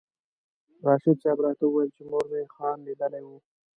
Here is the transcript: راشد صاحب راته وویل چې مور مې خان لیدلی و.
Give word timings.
راشد 0.87 1.15
صاحب 1.23 1.39
راته 1.45 1.63
وویل 1.67 1.89
چې 1.95 2.03
مور 2.11 2.25
مې 2.31 2.41
خان 2.55 2.77
لیدلی 2.87 3.23
و. 3.25 3.29